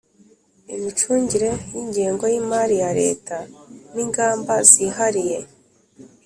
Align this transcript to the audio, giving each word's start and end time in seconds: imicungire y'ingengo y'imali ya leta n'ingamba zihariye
imicungire 0.75 1.49
y'ingengo 1.73 2.23
y'imali 2.31 2.75
ya 2.83 2.91
leta 3.01 3.37
n'ingamba 3.93 4.53
zihariye 4.69 5.37